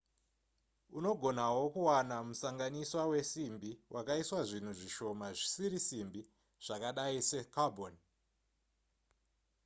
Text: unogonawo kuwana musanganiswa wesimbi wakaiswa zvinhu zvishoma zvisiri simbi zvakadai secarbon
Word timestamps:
unogonawo 0.97 1.61
kuwana 1.73 2.15
musanganiswa 2.27 3.03
wesimbi 3.11 3.71
wakaiswa 3.95 4.39
zvinhu 4.49 4.71
zvishoma 4.79 5.27
zvisiri 5.37 5.79
simbi 5.87 6.21
zvakadai 6.65 7.19
secarbon 7.29 7.95